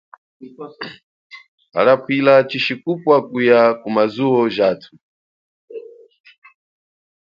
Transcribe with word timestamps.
Hala 1.75 1.93
pwila 2.03 2.33
tshishikupwa 2.47 3.15
kuya 3.29 3.61
kumazuwo 3.81 4.41
jathu. 4.55 4.91